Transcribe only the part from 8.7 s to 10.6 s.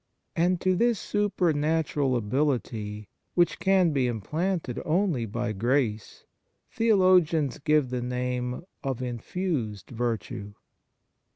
of infused virtue.